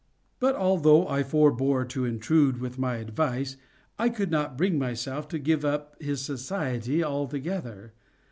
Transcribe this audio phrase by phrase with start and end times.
[0.39, 3.57] But although I forebore to intrude with my advice,
[3.99, 7.93] I could not bring myself to give up his society altogether.